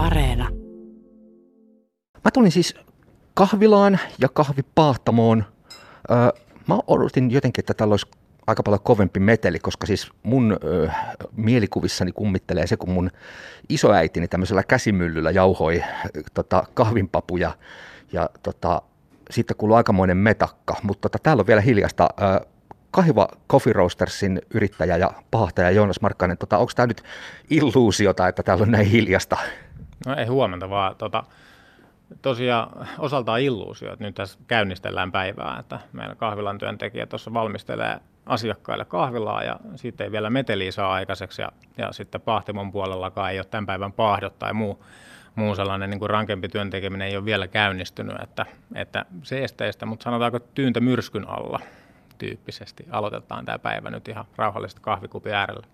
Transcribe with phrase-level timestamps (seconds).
[0.00, 0.48] Areena.
[2.24, 2.74] Mä tulin siis
[3.34, 5.44] kahvilaan ja kahvipaahtamoon.
[6.10, 6.16] Öö,
[6.68, 8.06] mä odotin jotenkin, että täällä olisi
[8.46, 10.90] aika paljon kovempi meteli, koska siis mun ö,
[11.36, 13.10] mielikuvissani kummittelee se, kun mun
[13.68, 15.82] isoäitini tämmöisellä käsimyllyllä jauhoi
[16.34, 17.52] tota, kahvinpapuja
[18.12, 18.82] ja tota,
[19.30, 22.08] sitten kuului aikamoinen metakka, mutta tota, täällä on vielä hiljasta.
[22.20, 22.46] Ö,
[22.90, 27.02] Kahiva Coffee Roastersin yrittäjä ja pahtaja Joonas Markkanen, tota, onko tämä nyt
[27.50, 29.36] illuusiota, että täällä on näin hiljasta?
[30.06, 31.24] No ei huomenta, vaan tota,
[32.22, 38.84] tosiaan osaltaan illuusio, että nyt tässä käynnistellään päivää, että meillä kahvilan työntekijä tuossa valmistelee asiakkaille
[38.84, 43.46] kahvilaa ja sitten ei vielä meteliä saa aikaiseksi ja, ja sitten pahtimon puolellakaan ei ole
[43.50, 44.84] tämän päivän paahdot tai muu,
[45.34, 50.04] muu sellainen niin kuin rankempi työntekeminen ei ole vielä käynnistynyt, että, että se esteistä, mutta
[50.04, 51.60] sanotaanko tyyntä myrskyn alla
[52.18, 55.66] tyyppisesti aloitetaan tämä päivä nyt ihan rauhallisesti kahvikupin äärellä.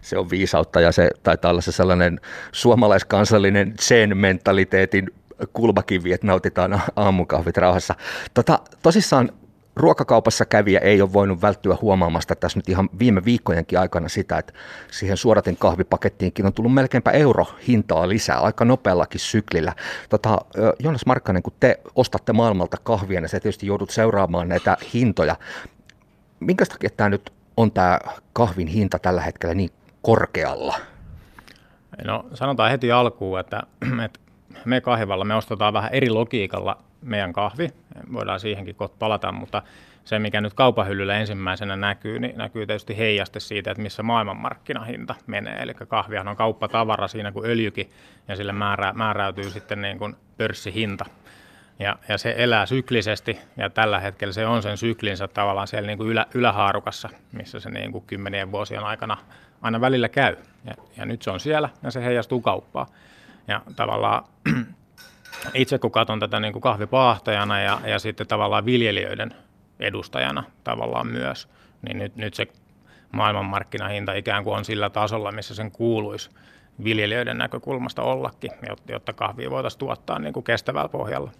[0.00, 2.20] Se on viisautta ja se taitaa olla se sellainen
[2.52, 5.10] suomalaiskansallinen zen-mentaliteetin
[5.52, 7.94] kulmakivi, että nautitaan aamukahvit rauhassa.
[8.34, 9.30] Tota, tosissaan
[9.76, 14.52] ruokakaupassa kävijä ei ole voinut välttyä huomaamasta tässä nyt ihan viime viikkojenkin aikana sitä, että
[14.90, 19.72] siihen suoraten kahvipakettiinkin on tullut melkeinpä euro hintaa lisää aika nopeallakin syklillä.
[20.08, 20.38] Tota,
[20.78, 25.36] Jonas Markkanen, kun te ostatte maailmalta kahvia, niin sä tietysti joudut seuraamaan näitä hintoja.
[26.40, 27.98] Minkä takia tämä nyt on tämä
[28.32, 29.70] kahvin hinta tällä hetkellä niin
[30.02, 30.76] korkealla?
[32.04, 33.62] No sanotaan heti alkuun, että,
[34.04, 34.20] että
[34.64, 37.68] me kahvalla me ostetaan vähän eri logiikalla meidän kahvi.
[38.12, 39.62] Voidaan siihenkin kohta palata, mutta
[40.04, 45.62] se, mikä nyt kaupahyllyllä ensimmäisenä näkyy, niin näkyy tietysti heijaste siitä, että missä maailmanmarkkinahinta menee.
[45.62, 47.90] Eli kahvihan on kauppatavara siinä kuin öljykin,
[48.28, 51.04] ja sille määrä, määräytyy sitten niin kuin pörssihinta.
[51.82, 55.98] Ja, ja se elää syklisesti, ja tällä hetkellä se on sen syklinsä tavallaan siellä niin
[55.98, 59.16] kuin ylä, ylähaarukassa, missä se niin kuin kymmenien vuosien aikana
[59.62, 60.36] aina välillä käy.
[60.64, 62.86] Ja, ja nyt se on siellä, ja se heijastuu kauppaan.
[63.48, 64.24] Ja tavallaan
[65.54, 69.34] itse kun katson tätä niin kuin kahvipaahtajana ja, ja sitten tavallaan viljelijöiden
[69.80, 71.48] edustajana tavallaan myös,
[71.82, 72.46] niin nyt, nyt se
[73.12, 76.30] maailmanmarkkinahinta ikään kuin on sillä tasolla, missä sen kuuluisi
[76.84, 78.50] viljelijöiden näkökulmasta ollakin,
[78.88, 81.30] jotta kahvia voitaisiin tuottaa niin kuin kestävällä pohjalla.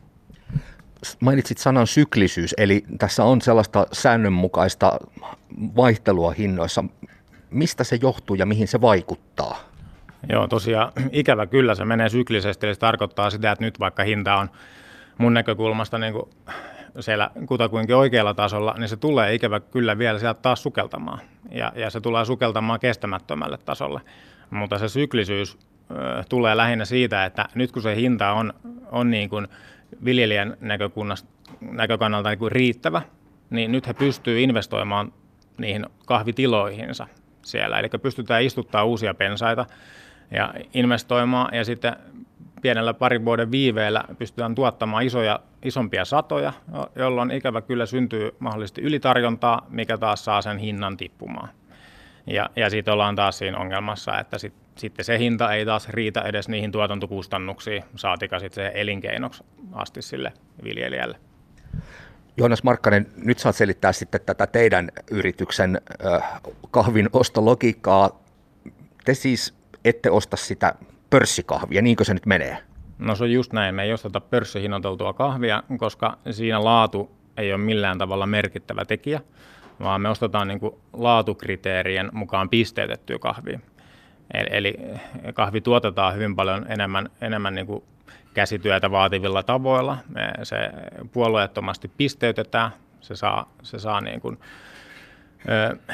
[1.21, 4.99] Mainitsit sanan syklisyys, eli tässä on sellaista säännönmukaista
[5.77, 6.85] vaihtelua hinnoissa.
[7.51, 9.59] Mistä se johtuu ja mihin se vaikuttaa?
[10.29, 14.37] Joo, tosiaan ikävä kyllä se menee syklisesti, eli se tarkoittaa sitä, että nyt vaikka hinta
[14.37, 14.51] on
[15.19, 16.31] mun näkökulmasta niin kuin
[17.01, 21.21] siellä kutakuinkin oikealla tasolla, niin se tulee ikävä kyllä vielä sieltä taas sukeltamaan.
[21.51, 24.01] Ja, ja se tulee sukeltamaan kestämättömälle tasolle.
[24.51, 25.59] Mutta se syklisyys
[26.29, 28.53] tulee lähinnä siitä, että nyt kun se hinta on,
[28.91, 29.49] on niin kuin
[30.04, 30.56] viljelijän
[31.60, 33.03] näkökannalta niin kuin riittävä,
[33.50, 35.12] niin nyt he pystyvät investoimaan
[35.58, 37.06] niihin kahvitiloihinsa
[37.42, 37.78] siellä.
[37.78, 39.66] Eli pystytään istuttaa uusia pensaita
[40.30, 41.97] ja investoimaan ja sitten
[42.62, 46.53] pienellä parin vuoden viiveellä pystytään tuottamaan isoja, isompia satoja,
[46.97, 51.48] jolloin ikävä kyllä syntyy mahdollisesti ylitarjontaa, mikä taas saa sen hinnan tippumaan.
[52.26, 56.20] Ja, ja sitten ollaan taas siinä ongelmassa, että sit, sitten se hinta ei taas riitä
[56.20, 60.32] edes niihin tuotantokustannuksiin, saatika sitten se elinkeinoksi asti sille
[60.65, 61.19] viljelijälle.
[62.37, 65.81] Joonas Markkanen, nyt saat selittää sitten tätä teidän yrityksen
[66.71, 68.22] kahvin ostologiikkaa.
[69.04, 69.54] Te siis
[69.84, 70.75] ette osta sitä
[71.10, 72.59] pörssikahvia, niinkö se nyt menee?
[72.98, 77.62] No se on just näin, me ei osteta pörssihinnoiteltua kahvia, koska siinä laatu ei ole
[77.62, 79.21] millään tavalla merkittävä tekijä,
[79.81, 83.60] vaan me ostetaan niin kuin laatukriteerien mukaan pisteytettyä kahvia.
[84.50, 84.75] Eli
[85.34, 87.84] kahvi tuotetaan hyvin paljon enemmän, enemmän niin kuin
[88.34, 89.98] käsityötä vaativilla tavoilla.
[90.43, 90.56] Se
[91.12, 94.38] puolueettomasti pisteytetään, se saa, se saa niin kuin,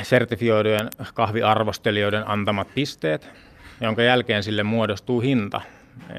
[0.02, 3.30] sertifioidujen kahviarvostelijoiden antamat pisteet
[3.80, 5.60] jonka jälkeen sille muodostuu hinta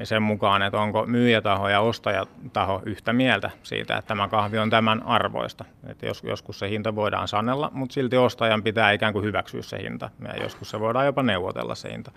[0.04, 5.02] sen mukaan, että onko myyjätaho ja ostajataho yhtä mieltä siitä, että tämä kahvi on tämän
[5.02, 5.64] arvoista.
[5.86, 9.78] Että jos, joskus se hinta voidaan sanella, mutta silti ostajan pitää ikään kuin hyväksyä se
[9.82, 10.10] hinta.
[10.28, 12.10] Ja joskus se voidaan jopa neuvotella se hinta.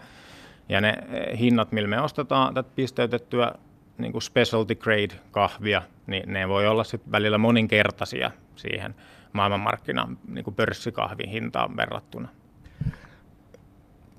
[0.69, 3.51] Ja ne eh, hinnat, millä me ostetaan tätä pisteytettyä
[3.97, 8.95] niin kuin specialty grade kahvia, niin ne voi olla sitten välillä moninkertaisia siihen
[9.33, 12.27] maailmanmarkkinan niin pörssikahvin hintaan verrattuna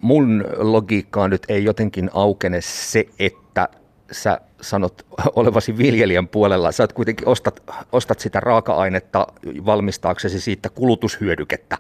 [0.05, 3.69] mun logiikkaan nyt ei jotenkin aukene se, että
[4.13, 5.07] sä sanot
[5.37, 7.63] olevasi viljelijän puolella, sä kuitenkin ostat,
[7.93, 9.27] ostat sitä raaka-ainetta
[9.67, 11.79] valmistaaksesi siitä kulutushyödykettä.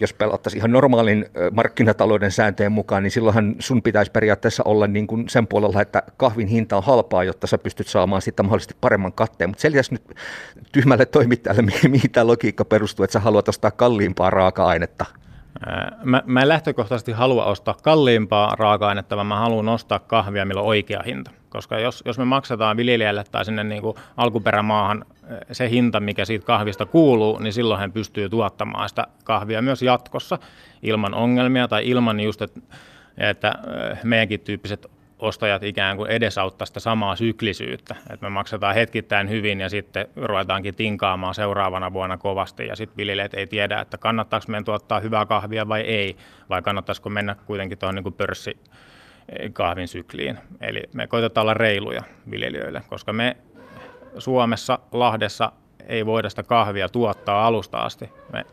[0.00, 5.28] Jos pelattaisiin ihan normaalin markkinatalouden sääntöjen mukaan, niin silloinhan sun pitäisi periaatteessa olla niin kuin
[5.28, 9.50] sen puolella, että kahvin hinta on halpaa, jotta sä pystyt saamaan siitä mahdollisesti paremman katteen.
[9.50, 10.14] Mutta selitäisi nyt
[10.72, 15.06] tyhmälle toimittajalle, mihin tämä logiikka perustuu, että sä haluat ostaa kalliimpaa raaka-ainetta.
[16.04, 20.66] Mä, mä en lähtökohtaisesti halua ostaa kalliimpaa raaka-ainetta, vaan mä haluan ostaa kahvia, millä on
[20.66, 21.30] oikea hinta.
[21.48, 25.04] Koska jos, jos me maksetaan viljelijälle tai sinne niin kuin alkuperämaahan
[25.52, 30.38] se hinta, mikä siitä kahvista kuuluu, niin silloin hän pystyy tuottamaan sitä kahvia myös jatkossa
[30.82, 32.60] ilman ongelmia tai ilman just, että,
[33.18, 33.54] että
[34.04, 34.86] meidänkin tyyppiset
[35.18, 40.74] ostajat ikään kuin edesauttaa sitä samaa syklisyyttä, että me maksetaan hetkittäin hyvin ja sitten ruvetaankin
[40.74, 45.68] tinkaamaan seuraavana vuonna kovasti ja sitten viljelijät ei tiedä, että kannattaako meidän tuottaa hyvää kahvia
[45.68, 46.16] vai ei,
[46.48, 48.58] vai kannattaisiko mennä kuitenkin tuohon niin pörssi
[49.52, 50.38] kahvin sykliin.
[50.60, 53.36] Eli me koitetaan olla reiluja viljelijöille, koska me
[54.18, 55.52] Suomessa, Lahdessa
[55.86, 58.10] ei voida sitä kahvia tuottaa alusta asti.
[58.32, 58.44] Me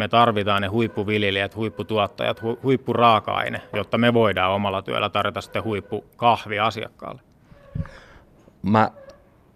[0.00, 6.58] me tarvitaan ne huippuviljelijät, huipputuottajat, hu, huippuraaka-aine, jotta me voidaan omalla työllä tarjota sitten huippukahvi
[6.58, 7.20] asiakkaalle.
[8.62, 8.90] Mä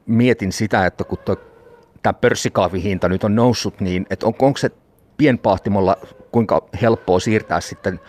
[0.06, 1.18] mietin sitä, että kun
[2.02, 4.70] tämä pörssikahvihinta nyt on noussut, niin että on, onko se
[5.16, 5.96] pienpahtimolla
[6.32, 8.00] kuinka helppoa siirtää sitten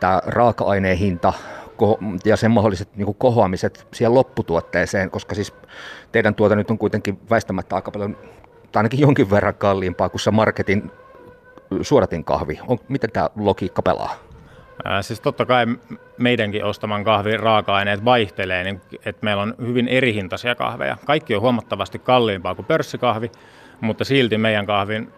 [0.00, 1.32] tämä raaka-aineen hinta
[2.24, 5.54] ja sen mahdolliset niin kohoamiset siihen lopputuotteeseen, koska siis
[6.12, 8.16] teidän tuote nyt on kuitenkin väistämättä aika paljon,
[8.74, 10.90] tai ainakin jonkin verran kalliimpaa kuin se marketin
[11.82, 12.60] suodatin kahvi.
[12.68, 14.14] On, miten tämä logiikka pelaa?
[14.84, 15.66] Ää, siis totta kai
[16.18, 20.96] meidänkin ostaman kahvin raaka-aineet vaihtelee, niin että meillä on hyvin eri hintaisia kahveja.
[21.04, 23.32] Kaikki on huomattavasti kalliimpaa kuin pörssikahvi,
[23.80, 25.12] mutta silti meidän kahvin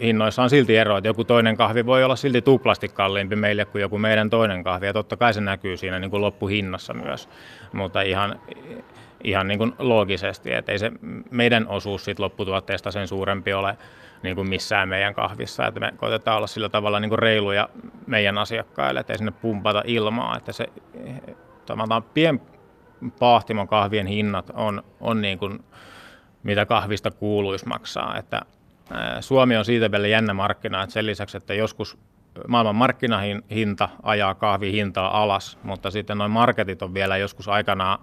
[0.00, 3.82] hinnoissa on silti ero, että joku toinen kahvi voi olla silti tuplasti kalliimpi meille kuin
[3.82, 7.28] joku meidän toinen kahvi, ja totta kai se näkyy siinä niin kuin loppuhinnassa myös,
[7.72, 8.40] mutta ihan,
[9.24, 10.92] ihan niin kuin loogisesti, että ei se
[11.30, 13.78] meidän osuus siitä lopputuotteesta sen suurempi ole
[14.22, 15.66] niin kuin missään meidän kahvissa.
[15.66, 17.68] Että me koitetaan olla sillä tavalla niin kuin reiluja
[18.06, 20.36] meidän asiakkaille, että ei sinne pumpata ilmaa.
[20.36, 20.66] Että se
[21.66, 25.64] tavallaan pienpaahtimon kahvien hinnat on, on niin kuin,
[26.42, 28.16] mitä kahvista kuuluisi maksaa.
[28.16, 28.42] Että
[29.20, 31.98] Suomi on siitä vielä jännä markkina, että sen lisäksi, että joskus
[32.48, 37.98] maailman markkinahinta ajaa kahvihintaa alas, mutta sitten noin marketit on vielä joskus aikanaan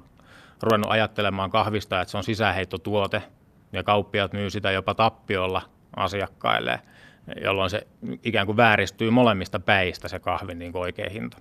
[0.61, 3.23] ruvennut ajattelemaan kahvista, että se on sisäheittotuote,
[3.73, 5.61] ja kauppiat myy sitä jopa tappiolla
[5.95, 6.79] asiakkaille,
[7.41, 7.87] jolloin se
[8.23, 11.37] ikään kuin vääristyy molemmista päistä se kahvin niin oikea hinta.